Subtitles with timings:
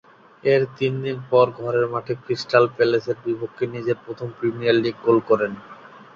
[0.43, 5.51] এর তিন দিন পর ঘরের মাঠে ক্রিস্টাল প্যালেসের বিপক্ষে নিজের প্রথম প্রিমিয়ার লিগ গোল করেন।